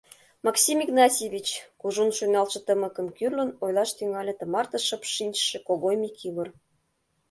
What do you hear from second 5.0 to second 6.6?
шинчыше Когой Микивыр.